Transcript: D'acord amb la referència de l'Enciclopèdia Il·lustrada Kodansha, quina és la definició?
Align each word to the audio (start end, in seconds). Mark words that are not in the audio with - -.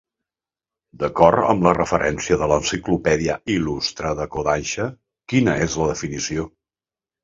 D'acord 1.03 1.49
amb 1.55 1.67
la 1.67 1.75
referència 1.79 2.39
de 2.43 2.49
l'Enciclopèdia 2.53 3.37
Il·lustrada 3.59 4.29
Kodansha, 4.35 4.91
quina 5.33 5.59
és 5.71 5.83
la 5.85 5.95
definició? 5.97 6.53